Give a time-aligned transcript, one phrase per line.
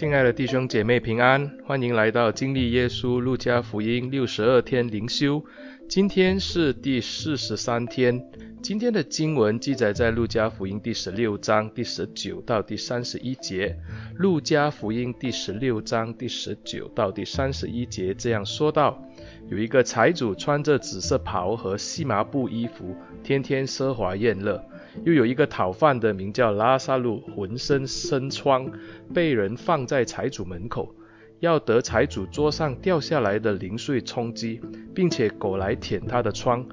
[0.00, 5.44] 亲爱的弟兄姐妹平安，欢迎来到经历耶稣路加福音六十二天灵修。
[5.90, 8.18] 今天是第四十三天。
[8.62, 13.76] 今天的经文记载在路加福音第十六章第十九到第三十一节。
[14.16, 19.06] 路加福音第十六章第十九到第三十一节这样说道：
[19.50, 24.64] 有一个财主穿着紫色袍和细麻布衣服，天天奢华宴乐。
[25.04, 28.70] 又有一个讨饭的，名叫拉萨路，浑身生疮，
[29.14, 30.94] 被人放在财主门口，
[31.40, 34.60] 要得财主桌上掉下来的零碎充饥，
[34.94, 36.66] 并且狗来舔他的疮。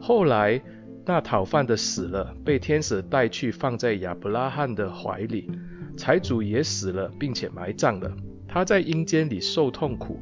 [0.00, 0.60] 后来
[1.06, 5.50] 那讨饭的死了，被天使带去放在亚伯拉罕的怀里。
[5.96, 8.10] 财主也死了，并且埋葬了。
[8.48, 10.20] 他在阴间里受痛苦，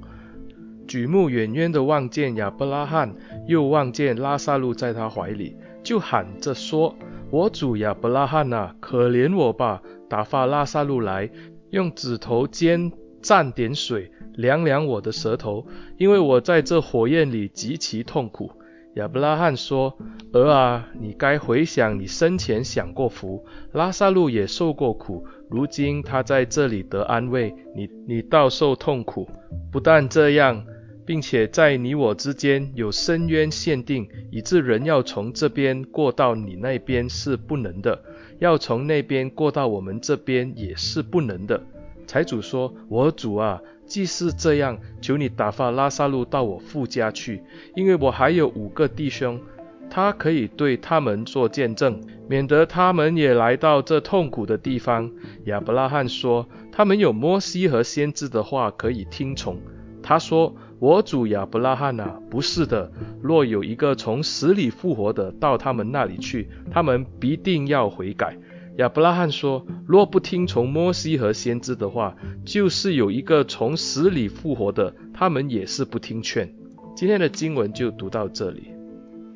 [0.86, 3.14] 举目远远地望见亚伯拉罕，
[3.46, 6.94] 又望见拉萨路在他怀里，就喊着说。
[7.32, 9.80] 我主亚伯拉罕啊，可怜我吧！
[10.06, 11.30] 打发拉撒路来，
[11.70, 18.50] 用指头尖蘸点水，凉凉我的舌头，因为我在这火焰里极其痛苦。
[18.96, 19.96] 亚伯拉罕说：
[20.34, 23.42] 儿啊，你该回想你生前享过福，
[23.72, 29.26] 拉撒路也受过苦，如今他在这里得安慰，你你倒受痛苦。
[29.72, 30.62] 不但这样。
[31.04, 38.00] 并且在你我之间有深渊限定，以致人要从这边过到你那边是不能的，
[38.38, 41.60] 要从那边过到我们这边也是不能的。
[42.06, 47.42] 财主说：“我主啊，既是这样，求你打发拉萨路到我父家去，
[47.74, 49.40] 因为我还有五个弟兄，
[49.90, 55.10] 他可以对他们做见证，免得他们也来到这痛苦的地方。”
[55.46, 59.58] 亚伯拉罕说：“他们有摩西和先知的话可以听从。”
[60.00, 60.54] 他说。
[60.82, 62.90] 我主亚伯拉罕啊，不是的。
[63.22, 68.36] 若有一个从死里复活的到他们那里去，他们必定要悔改。
[68.78, 76.52] 亚伯拉罕说：若不听从摩西和先知的话，就是有一个从死里复活的，他们也是不听劝。
[76.96, 78.71] 今天的经文就读到这里。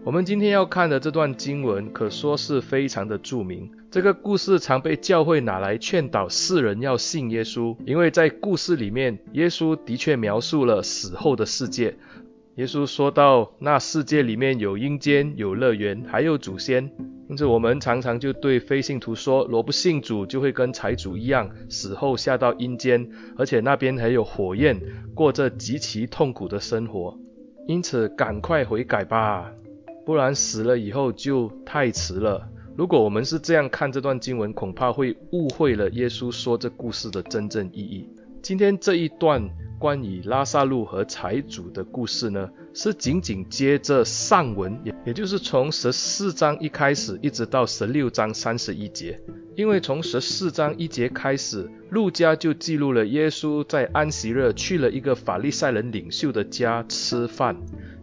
[0.06, 3.68] 我们今天要看的这段经文，可说是非常的著名。
[3.90, 11.96] 这个故事常被教会拿来劝导世人要信耶稣，因为在故事里面，耶稣的确描述了死后的世界。
[12.54, 16.88] 耶稣说到，那世界里面有阴间、有乐园，还有祖先。
[17.28, 24.80] 因此，我们常常就对非信徒说，若不信主，就会跟财主一样，死后下到阴间，而且那边还有火焰，
[25.16, 27.18] 过着极其痛苦的生活。
[27.66, 29.50] 因此，赶快悔改吧。
[30.06, 32.48] 不然死了以后就太迟了。
[32.76, 38.08] 如果我们是这样看这段经文，恐怕会误会了耶稣说这故事的真正意义。
[38.40, 39.50] 今天这一段
[39.80, 49.18] 关于拉萨路和财主的故事呢，是紧紧接着上文，也也就是从十四章一开始，一直到十六章三十一节。
[49.54, 57.56] 因为从十四章一节开始，路加就记录了耶稣在安息日去了一个法利赛人领袖的家吃饭。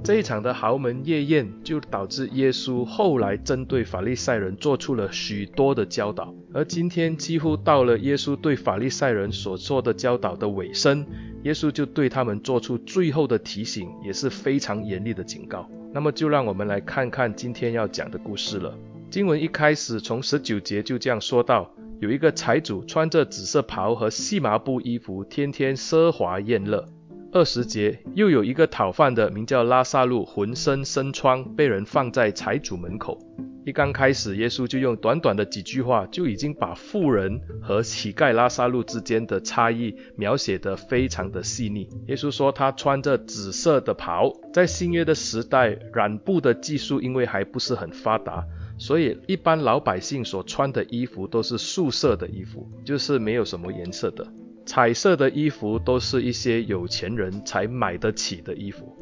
[0.04, 11.06] 这一场的豪门夜宴就导致耶稣后来针对法利赛人做出了许多的教导，而今天几乎到了耶稣对法利赛人所做的教导的尾声，
[11.44, 15.70] 耶稣就对他们做出最后的提醒，也是非常严厉的警告。
[15.94, 18.74] 那么就让我们来看看今天要讲的故事了。
[19.10, 26.86] 经文一开始从十九节就这样说到，有一个财主穿着紫色袍和细麻布衣服，天天奢华宴乐。
[27.32, 33.20] 二十节，又有一个讨饭的，名叫拉撒路，浑身生疮，被人放在财主门口。
[33.66, 41.88] 一刚开始，耶稣就用短短的几句话，就已经把富人和乞丐拉撒路之间的差异描写得非常的细腻。
[42.08, 48.46] 耶稣说，他穿着紫色的袍，在新约的时代，染布的技术因为还不是很发达，
[48.78, 54.28] 所以一般老百姓所穿的衣服都是素色的衣服，就是没有什么颜色的。
[54.66, 58.96] 彩色的衣服都是一些有钱人才买得起的衣服，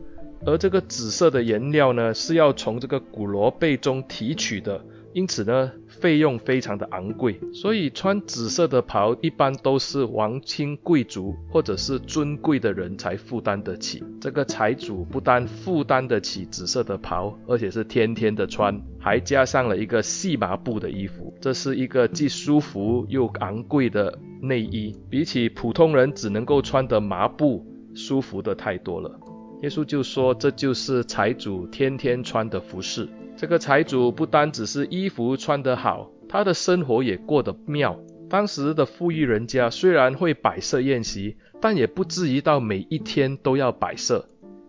[0.46, 14.04] 而这个紫色的颜料呢，是要从这个骨骡背中提取的，因此呢，费用非常的昂贵，所以穿紫色的袍一般都是王亲贵族或者是尊贵的人才负担得起。
[14.20, 27.64] 这个财主不但负担得起紫色的袍，而且是天天的穿，还加上了一个细麻布的衣服，这是一个既舒服又昂贵的内衣，比起普通人只能够穿的麻布
[27.94, 29.20] 舒服的太多了。
[29.62, 33.08] 耶稣就说，这就是财主天天穿的服饰。
[33.38, 38.00] 这个财主不单只是衣服穿得好，他的生活也过得妙。
[38.28, 44.26] 当时的富裕人家虽然会摆设宴席，但也不至于到每一天都要摆设，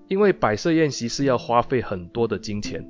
[0.09, 2.85] 因为摆设宴席是要花费很多的金钱。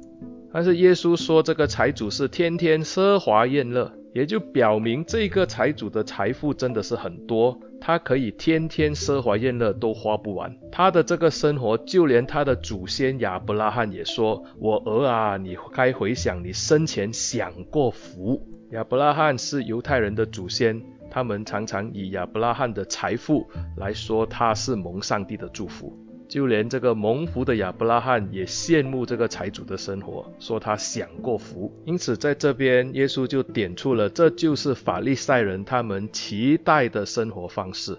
[0.52, 10.54] 但是耶稣说这个财主是天天奢华宴乐，也就表明这个财主的财富真的是很多，他可以天天奢华宴乐都花不完。
[10.70, 18.40] 他的这个生活，就连他的祖先亚伯拉罕也说：“我儿啊，你该回想你生前享过福。”
[18.72, 25.94] 亚伯拉罕是犹太人的祖先，他们常常以亚伯拉罕的财富来说他是蒙上帝的祝福。
[26.32, 31.70] 就连这个蒙福的亚伯拉罕也羡慕这个财主的生活，说他享过福。
[31.84, 37.94] 因此，在这边耶稣就点出了，这就是法利赛人他们期待的生活方式。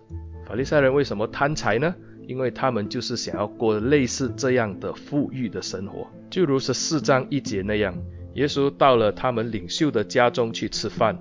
[0.47, 1.93] 法利赛人为什么贪财呢？
[2.27, 6.07] 因为他们就是想要过类似这样的富裕的生活。
[6.31, 7.95] 就如十四章一节那样，
[8.33, 11.15] 耶稣到了他们领袖的家中去吃饭。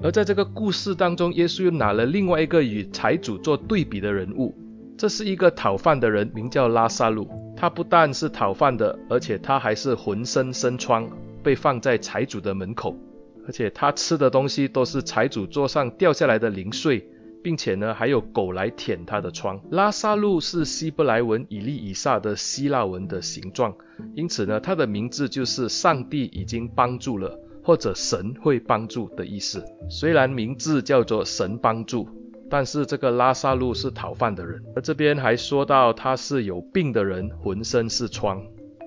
[0.00, 4.56] 而在这个故事当中，耶稣又拿了另外一个与财主做对比的人物。
[5.02, 7.28] 这是一个讨饭的人，名叫拉撒路。
[7.56, 11.10] 他不但是讨饭的，而且他还是浑身生疮，
[11.42, 12.96] 被放在财主的门口。
[13.44, 17.04] 而且他吃的东西都是财主桌上掉下来的零碎，
[17.42, 19.60] 并且呢，还有狗来舔他的疮。
[19.72, 23.74] 拉撒路是希伯来文以利以撒的希腊文的形状，
[24.14, 29.64] 因此呢，他的名字就是上帝已经帮助了，或者神会帮助的意思。
[29.90, 32.08] 虽然名字叫做神帮助。
[32.52, 38.44] 但是这个拉萨路是讨饭的人，而这边还说到他是有病的人，浑身是疮，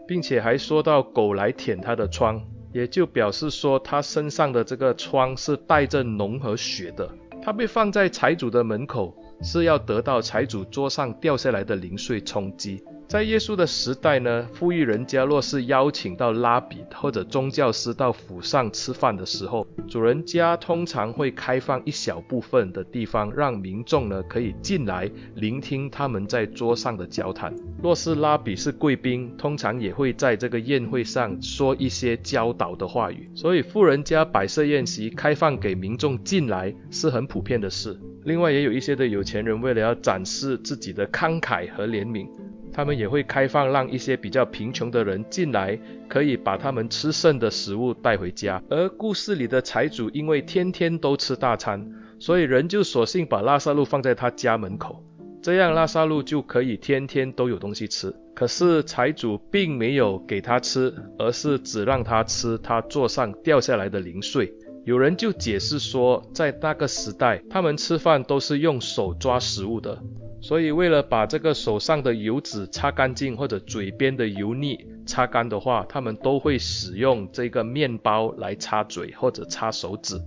[0.08, 2.40] 并且还说到狗来舔他的疮，
[2.72, 7.10] 也就表示说他身上的这个疮是带着脓和血的。
[7.42, 12.84] 他被放在财主的门口，是要得到财主桌上掉下来的零碎充饥。
[13.07, 27.56] 在耶稣的时代呢，富裕人家若是邀请到拉比或者宗教师到府上吃饭的时候，主人家通常会开放一小部分的地方，让民众呢可以进来聆听他们在桌上的交谈。
[27.81, 33.30] 若是拉比是贵宾，通常也会在这个宴会上说一些教导的话语。
[33.36, 37.98] 所以富人家摆设宴席，开放给民众进来是很普遍的事。
[38.24, 42.28] 另外，也有一些的有钱人为了要展示自己的慷慨和怜悯。
[42.75, 45.80] 他们也会开放，让一些比较贫穷的人进来，
[46.10, 48.62] 可以把他们吃剩的食物带回家。
[48.69, 51.89] 而故事里的财主因为天天都吃大餐，
[52.19, 55.01] 所以人就索性把拉萨路放在他家门口，
[55.42, 58.13] 这样拉萨路就可以天天都有东西吃。
[58.36, 64.54] 可是财主并没有给他吃，而是只让他吃他桌上掉下来的零碎。
[64.86, 69.98] 有人就解释说，在那个时代，他们吃饭都是用手抓食物的。
[70.42, 80.22] 所以，为了把这个手上的油脂擦干净，或者嘴边的油腻擦干的话，他们都会使用这个面包来擦嘴或者擦手指。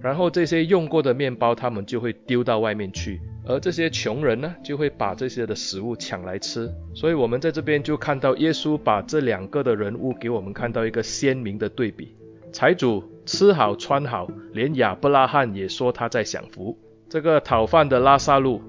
[0.00, 6.72] 然后这些用过的面包，他们就会丢到外面去，而这些穷人呢，就会把这些的食物抢来吃。
[6.94, 12.14] 所以，我们在这边就看到耶稣把这两个的人物给我们看到一个鲜明的对比：
[12.52, 16.74] 财主吃好穿好，连亚伯拉罕也说他在享福；
[17.10, 18.62] 这个讨饭的拉撒路。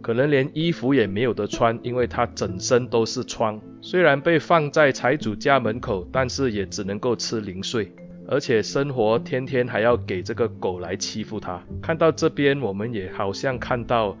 [0.00, 3.60] 可能连衣服也没有得穿，因为他整身都是疮。
[3.82, 7.92] 虽然被放在财主家门口，但是也只能够吃零碎，
[8.26, 11.62] 而且生活天天还要给这个狗来欺负他。
[11.82, 14.16] 看到这边，我们也好像看到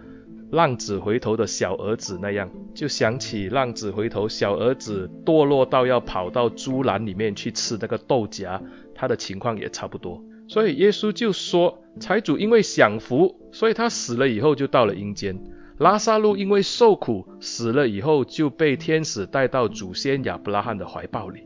[0.50, 8.60] 浪子回头的小儿子那样，就想起浪子回头小儿子堕落到要跑到猪栏里面去吃那个豆荚，
[8.94, 10.22] 他的情况也差不多。
[10.48, 15.38] 所以耶稣就说，财主因为享福，所以他死了以后就到了阴间。
[15.76, 21.42] 拉撒路因为受苦死了以后，就被天使带到祖先亚伯拉罕的怀抱里。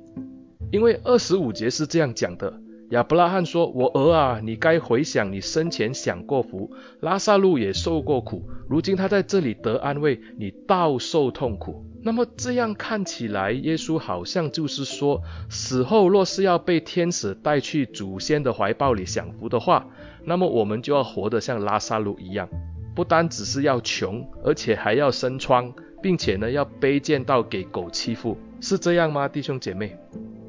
[0.70, 2.60] 因为二十五节是这样讲的：
[2.92, 6.70] 亚伯拉罕说：“我儿啊，你该回想你生前享过福，
[7.00, 19.86] 拉撒路也受过苦，如今他在这里得安慰，你倒受痛苦。”那么这样看起来，耶稣好像就是说，死后若是要被天使带去祖先的怀抱里享福的话，
[20.24, 22.46] 那么我们就要活得像拉撒路一样。
[22.94, 25.72] 不单只是要穷，而且还要生疮，
[26.02, 29.96] 并且呢要卑贱到给狗欺负，是这样吗，弟兄姐妹？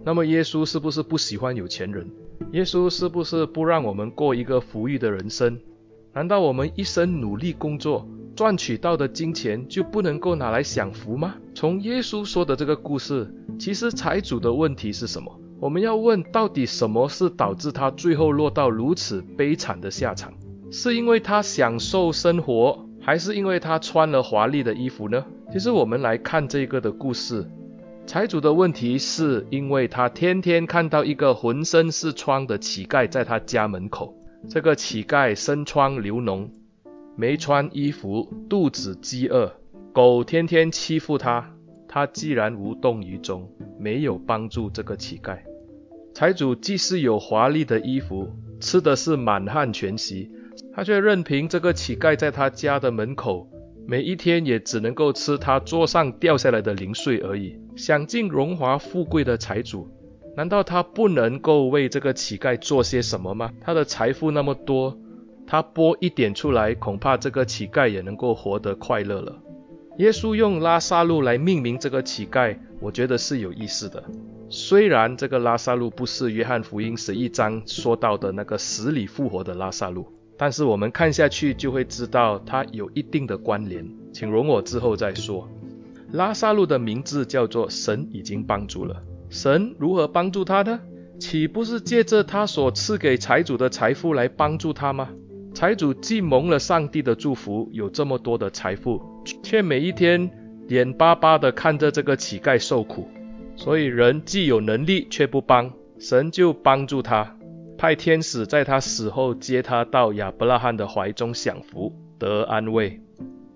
[0.05, 2.10] 那么耶稣是不是不喜欢有钱人？
[2.51, 5.57] 耶稣是不是不让我们过一个富裕的人生？
[6.13, 11.36] 难道我们一生努力工作赚取到的金钱就不能够拿来享福吗？
[11.55, 15.39] 从耶稣说的这个故事，其实财主的问题是什么？
[15.60, 20.33] 我们要问，到底什么是导致他最后落到如此悲惨的下场？
[20.69, 25.24] 是因为他享受生活，还是因为他穿了华丽的衣服呢？
[25.53, 27.48] 其实我们来看这个的故事，
[28.05, 34.13] 财主的问题是因为他天天看到一个浑身是疮的乞丐在他家门口，
[34.50, 36.50] 这个乞丐身疮流脓，
[37.15, 39.51] 没穿衣服，肚子饥饿，
[39.93, 41.55] 狗天天欺负他，
[41.88, 45.38] 他既然无动于衷，没有帮助这个乞丐。
[46.13, 48.29] 财主既是有华丽的衣服。
[48.60, 50.31] 吃的是满汉全席，
[50.74, 53.45] 他却任凭这个乞丐在他家的门口，
[53.86, 57.58] 每一天也只能够吃他桌上掉下来的零碎而已。
[57.75, 59.90] 享尽荣华富贵的财主，
[60.38, 63.52] 难道他不能够为这个乞丐做些什么吗？
[63.60, 64.98] 他的财富那么多，
[65.46, 69.38] 他拨一点出来，恐怕这个乞丐也能够活得快乐了。
[69.98, 74.04] 耶稣用拉撒路来命名这个乞丐，我觉得是有意思的。
[74.50, 83.88] 虽然这个拉撒路不是约翰福音十一章说到的那个死里复活的拉撒路，但是我们看下去就会知道它有一定的关联。
[84.12, 85.50] 请容我之后再说。
[86.12, 89.02] 拉撒路的名字叫做神已经帮助了。
[89.30, 90.80] 神如何帮助他呢？
[91.20, 95.10] 岂不是借着他所赐给财主的财富来帮助他吗？
[95.54, 99.02] 财主既蒙了上帝的祝福，有这么多的财富，
[99.42, 100.30] 却每一天
[100.68, 103.08] 眼巴巴地看着这个乞丐受苦，
[103.56, 107.36] 所以人既有能力却不帮，神就帮助他，
[107.84, 113.02] 派天使在他死后接他到亚伯拉罕的怀中享福，得安慰。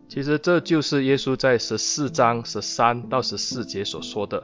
[0.10, 4.44] 其实这就是耶稣在十四章十三到十四节所说的。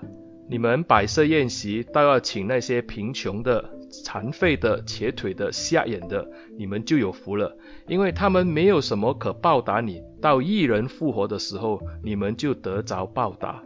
[0.49, 3.61] 你们摆设宴席，倒要请那些贫穷的、
[4.05, 6.25] 残废的、瘸腿的、瞎眼的，
[6.57, 7.53] 你们就有福了，
[7.89, 10.01] 因为他们没有什么可报答你。
[10.21, 13.61] 到一人复活的时候，你们就得着报答。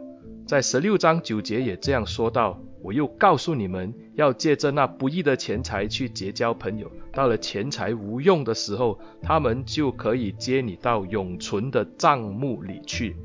[0.48, 13.16] 在十六章九节也这样说道：我又告诉你们，要借着那不义的钱财去结交朋友，到了钱财无用的时候，他们就可以接你到永存的帐目里去。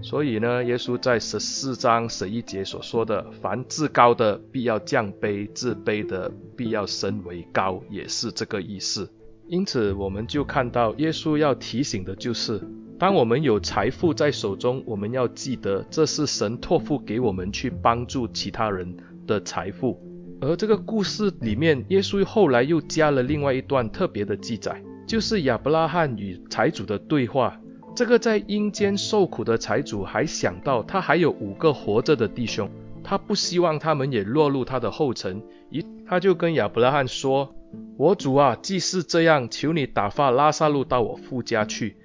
[0.00, 9.10] 所以呢，耶稣在十四章十一节所说的“凡自高的必要降卑，自卑的必要升为高”，也是这个意思。
[9.48, 12.60] 因此，我们就看到耶稣要提醒的就是，
[12.98, 19.96] 当我们有财富在手中，我们要记得这是神托付给我们去帮助其他人的财富。
[20.40, 27.56] 而这个故事里面，耶稣后来又加了另外一段特别的记载，就是亚伯拉罕与财主的对话。
[27.94, 32.68] 这个在阴间受苦的财主还想到他还有五个活着的弟兄，
[33.04, 35.40] 他不希望他们也落入他的后尘，
[35.70, 37.54] 一他就跟亚伯拉罕说
[37.96, 41.96] ：“我主啊，既是这样，求你打发拉萨路到我父家去，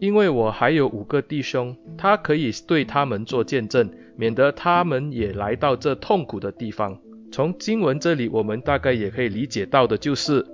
[0.00, 6.98] 因为我还有五个弟兄，他可以对他们做见证，免得他们也来到这痛苦的地方。”
[7.32, 10.44] 从经文这里，我们大概也可以理解到的就是，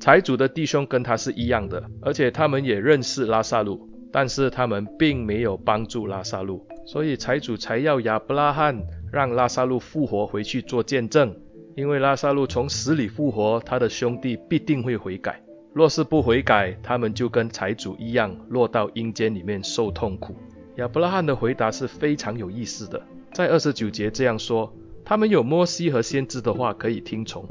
[0.00, 3.88] 财主的弟兄跟他是一样的，而且他们也认识拉撒路。
[4.12, 8.76] 但是他们并没有帮助拉撒路，所以财主才要亚伯拉罕
[9.12, 11.32] 让拉撒路复活回去做见证。
[11.76, 15.40] 因为拉撒路从死里复活，他的兄弟必定会悔改。
[15.72, 20.34] 若是不悔改，他们就跟财主一样，落到阴间里面受痛苦。
[20.76, 23.00] 亚伯拉罕的回答是非常有意思的，
[23.32, 24.72] 在二十九节这样说：
[25.04, 27.46] 他们有摩西和先知的话可以听从。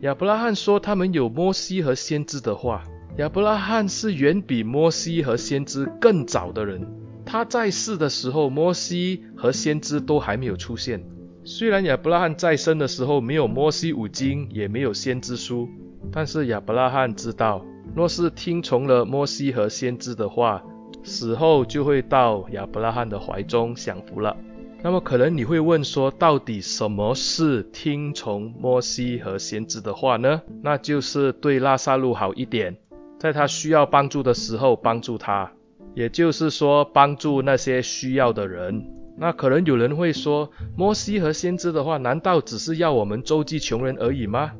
[0.00, 2.82] 亚伯拉罕说他们有摩西和先知的话。
[3.18, 6.80] 亚伯拉罕是远比摩西和先知更早的人。
[7.26, 11.04] 他在世的时候，摩西和先知都还没有出现。
[11.44, 15.68] 虽然亚伯拉罕在生的时候没有摩西五经，也没有先知书，
[16.10, 20.62] 但是亚伯拉罕知道，若是听从了摩西和先知的话，
[21.02, 24.36] 死后就会到亚伯拉罕的怀中享福了。
[24.82, 30.42] 那么可能你会问说，到底什么是听从摩西和先知的话呢？
[30.60, 32.76] 那就是对拉撒路好一点。
[33.18, 35.52] 在他需要帮助的时候帮助他，
[35.94, 38.84] 也就是说帮助那些需要的人。
[39.16, 44.50] 那可能有人会说，摩西和先知的话，难道只是要我们周济穷人而已吗？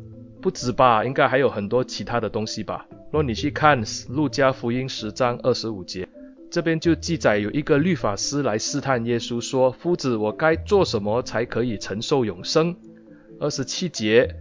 [0.43, 2.85] 不止吧，应该还有很多其他的东西吧。
[3.13, 6.09] 若你去看路加福音十章二十五节，
[6.51, 12.75] 这边就记载有一个律法师来试探耶稣说：“夫子，我该做什么才可以承受永生？”
[13.39, 14.35] 二十七节、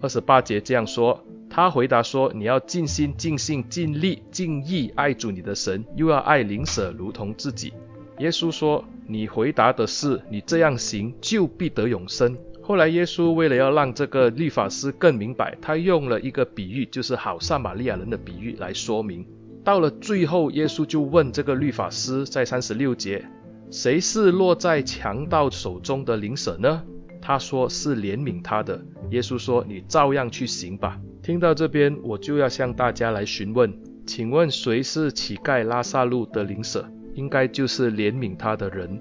[0.00, 1.24] 二十八节这样说。
[1.50, 7.72] 他回答说：“你要尽心、尽性、尽力、尽意爱主你的神，又要爱邻舍如同自己。”
[8.18, 12.36] 耶稣说：“你回答的是，你这样行就必得永生。”
[12.68, 19.26] 后来耶稣为了要让这个律法师更明白，他用了一个比喻，就是好撒玛利亚人的比喻来说明。
[19.64, 23.24] 到了最后，耶稣就问这个律法师，在三十六节
[23.72, 26.82] ：“谁是落在强盗手中的灵舍呢？”
[27.22, 28.78] 他说：“是怜悯他的。”
[29.12, 33.72] 耶稣说：“你照样去行吧。”听到这边，我就要向大家来询问，
[34.06, 36.86] 请问谁是乞丐拉撒路的灵舍？
[37.14, 39.00] 应该就是怜悯他的人。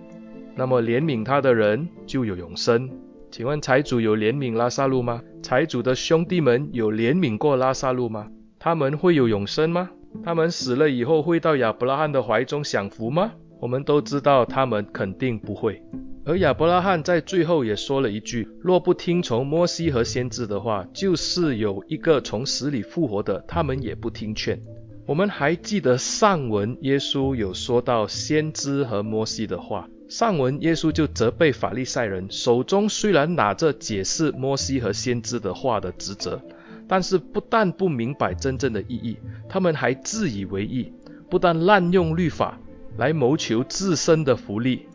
[0.55, 2.89] 那么怜悯他的人就有永生。
[3.29, 5.21] 请问财主有怜悯拉撒路吗？
[5.43, 8.27] 财主的兄弟们有怜悯过拉撒路吗？
[8.57, 9.89] 他们会有永生吗？
[10.23, 13.33] 他们死了以后会到亚伯拉罕的怀中享福吗？
[13.59, 15.81] 我们都知道他们肯定不会。
[16.25, 24.59] 而亚伯拉罕在最后也说了一句：若不听从摩西和先知的话，就是有一个从死里复活的，他们也不听劝。
[25.05, 36.41] 我们还记得上文耶稣有说到先知和摩西的话，上文耶稣就责备法利赛人，手中虽然拿着解释摩西和先知的话的职责，
[36.87, 39.17] 但是不但不明白真正的意义，
[39.49, 40.93] 他们还自以为意，
[41.29, 42.57] 不但滥用律法
[42.97, 44.85] 来谋求自身的福利，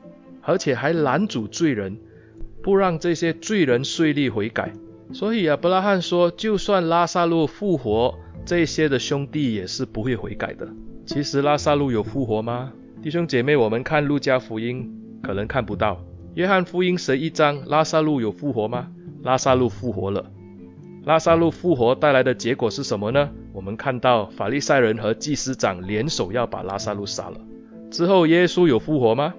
[0.41, 1.99] 而且还拦阻罪人，
[2.63, 4.73] 不让这些罪人顺利悔改。
[5.13, 10.67] 所以亚伯拉罕说，就算拉撒路复活，这些的兄弟也是不会悔改的。
[11.05, 12.73] 其实拉撒路有复活吗？
[13.03, 14.91] 弟兄姐妹，我们看路加福音
[15.23, 15.99] 可能看不到。
[16.35, 18.89] 约翰福音十一章，拉撒路有复活吗？
[19.23, 20.25] 拉撒路复活了。
[21.05, 23.31] 拉撒路复活带来的结果是什么呢？
[23.53, 27.41] 我们看到法利赛人和祭司长联手要把拉撒路杀了。
[27.91, 29.33] 之后耶稣有复活吗？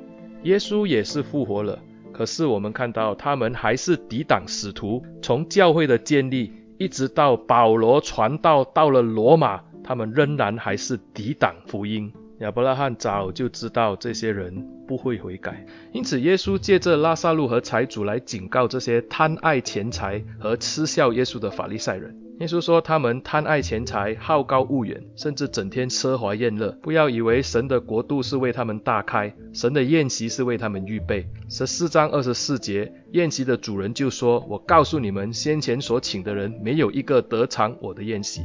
[0.43, 1.79] 耶稣也是复活了。
[2.11, 6.53] 可是我们看到他们还是抵挡使徒，从教会的建立。
[6.79, 12.11] 一直到保罗传道到了罗马，他们仍然还是抵挡福音。
[12.43, 22.13] 亚伯拉罕早就知道这些人不会悔改，因此耶稣借着拉撒路和财主来警告这些贪爱钱财和嗤笑耶稣的法利赛人。
[22.39, 26.77] 耶稣说他们贪爱钱财，好高骛远，甚至整天奢华宴乐。
[26.81, 31.25] 不要以为神的国度是为他们大开，神的宴席是为他们预备。
[31.47, 38.41] 十四章二十四节，宴席的主人就说：“我告诉你们，先前所请的人没有一个得尝我的宴席。”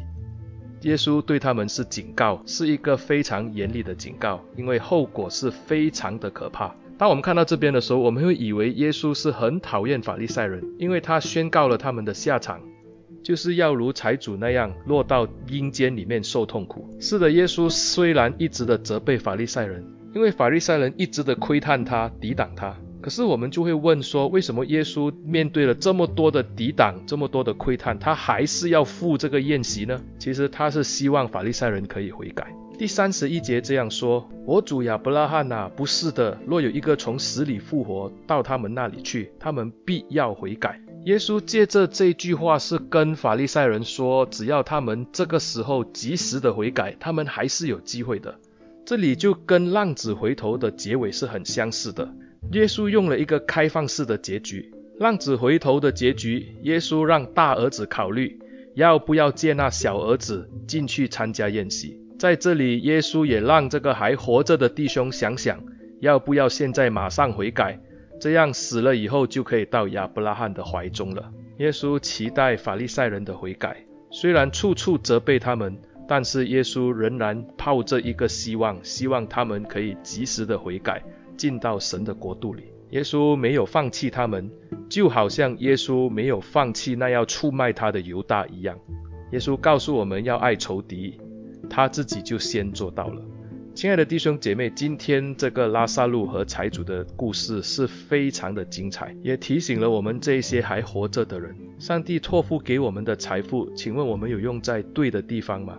[0.83, 6.75] 耶稣对他们是警告，是一个非常严厉的警告，因为后果是非常的可怕。
[6.97, 12.61] 当我们看到这边的时候，我们会以为耶稣是很讨厌法利赛人，因为他宣告了他们的下场。
[13.21, 16.89] 就是要如财主那样落到阴间里面受痛苦。
[16.99, 22.75] 是的，耶稣虽然一直的责备法利赛人，因为法利赛人一直的窥探他、抵挡他。
[23.01, 30.01] 可是我们就会问说，为什么耶稣面对了这么多的抵挡、这么多的窥探，他还是要赴这个宴席呢？
[30.19, 32.53] 其实他是希望法利赛人可以悔改。
[32.77, 48.35] 第三十一节这样说：“我主亚伯拉罕啊，不是的，若有一个从死里复活到他们那里去，他们必要悔改。”耶稣借着这句话是跟法利赛人说，只要他们这个时候及时的悔改，他们还是有机会的。
[48.85, 52.09] 这里就跟浪子回头的结尾是很相似的。
[52.53, 54.73] 耶稣用了一个开放式的结局。
[54.99, 58.37] 浪子回头的结局，耶稣让大儿子考虑
[58.75, 62.01] 要不要接纳小儿子进去参加宴席。
[62.19, 65.63] 在这里，耶稣也让这个还活着的弟兄想想，
[66.01, 67.79] 要不要现在马上悔改。
[68.21, 71.31] 这样死了以后就可以到亚伯拉罕的怀中了。
[71.59, 73.77] 耶稣期待法利赛人的悔改，
[74.11, 81.01] 虽然处处责备他们，但是耶稣仍然抱着一个希望，希望他们可以及时的悔改，
[81.39, 82.65] 进到神的国度里。
[82.91, 84.51] 耶稣没有放弃他们，
[84.89, 88.77] 就好像耶稣没有放弃那要出卖他的犹大一样。
[89.33, 91.19] 耶稣告诉我们要爱仇敌，
[91.71, 93.23] 他自己就先做到了。
[93.75, 105.79] 亲爱的弟兄姐妹，今天这个拉撒路和财主的故事是非常的精彩，也提醒了我们这些还活着的人，上帝托付给我们的财富，请问我们有用在对的地方吗？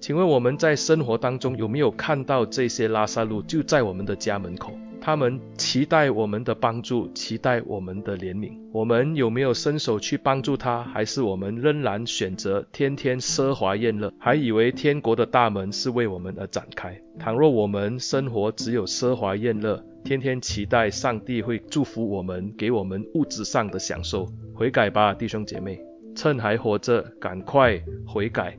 [0.00, 4.78] 请问我们在生活当中有没有看到这些拉撒路就在我们的家门口？
[5.04, 8.56] 他们期待我们的帮助，期待我们的怜悯。
[8.72, 10.84] 我们有没有伸手去帮助他？
[10.84, 16.96] 还是我们仍然选择天天奢华宴乐，还以为天国的大门是为我们而展开？
[17.18, 25.80] 倘若我们生活只有奢华宴乐，天天期待上帝会祝福我们，给我们物质上的享受，悔改吧，弟兄姐妹，
[26.14, 28.56] 趁还活着，赶快悔改。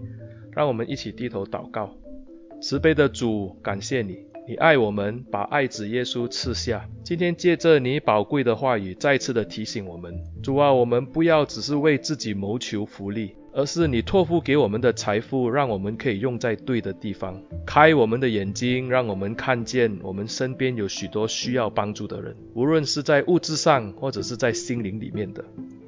[0.52, 1.96] 让我们一起低头祷告，
[2.62, 4.33] 慈悲的主，感谢你。
[4.46, 6.86] 你爱我们，把爱子耶稣赐下。
[7.02, 17.42] 今天借着你宝贵的话语，再次的提醒我们，主啊，我们不要只是为自己谋求福利，而是你托付给我们的财富，让我们可以用在对的地方。
[17.66, 25.42] 开我们的眼睛，让我们看见我们身边有许多需要帮助的人，无论是在物质上，或者是在心灵里面的。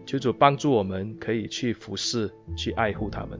[0.06, 3.38] 求主帮助我们，可以去服侍，去爱护他们。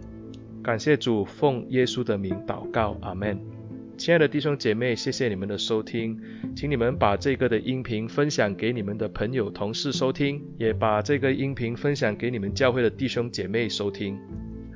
[0.62, 3.55] 感谢主，奉耶稣的名祷告，阿门。
[3.98, 6.20] 亲爱的弟兄姐妹，谢谢你们的收听，
[6.54, 14.20] 请你们把这个的音频分享给你们的朋友、同事收听，也把这个音频分享给你们教会的弟兄姐妹收听，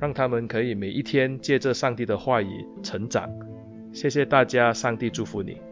[0.00, 3.30] 让他们可以每一天借着上帝的话语成长。
[3.92, 5.69] 谢谢大家，上帝祝福你。